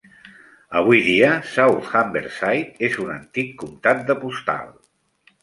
Avui 0.77 1.01
dia, 1.07 1.29
South 1.49 1.91
Humberside 1.99 2.89
és 2.89 2.99
un 3.05 3.13
"antic 3.19 3.53
comtat 3.61 4.03
de 4.11 4.19
postal". 4.25 4.75